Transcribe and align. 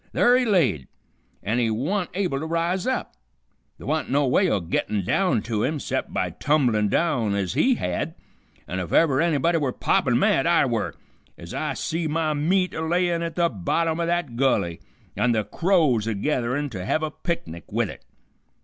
Ther' 0.15 0.35
he 0.35 0.45
laid, 0.45 0.87
and 1.43 1.59
he 1.59 1.69
wa'n't 1.69 2.09
able 2.15 2.39
to 2.39 2.47
rise 2.47 2.87
up. 2.87 3.13
Th' 3.77 3.83
wa'n't 3.83 4.09
no 4.09 4.25
way 4.25 4.49
o' 4.49 4.59
gettin' 4.59 5.05
down 5.05 5.43
to 5.43 5.61
him 5.61 5.79
'cept 5.79 6.11
by 6.11 6.31
tumblin' 6.31 6.89
down 6.89 7.35
ez 7.35 7.53
he 7.53 7.75
had, 7.75 8.15
an' 8.67 8.79
if 8.79 8.91
ever 8.91 9.21
anybody 9.21 9.59
were 9.59 9.71
poppin' 9.71 10.17
mad 10.17 10.47
I 10.47 10.65
were, 10.65 10.95
ez 11.37 11.53
I 11.53 11.75
see 11.75 12.07
my 12.07 12.33
meat 12.33 12.73
a 12.73 12.81
layin' 12.81 13.21
at 13.21 13.35
the 13.35 13.47
bottom 13.47 13.99
o' 13.99 14.05
that 14.07 14.35
gulley, 14.37 14.79
an' 15.15 15.33
the 15.33 15.43
crows 15.43 16.07
a 16.07 16.15
getherin' 16.15 16.71
to 16.71 16.83
hev 16.83 17.03
a 17.03 17.11
picnic 17.11 17.71
with 17.71 17.91
it. 17.91 18.03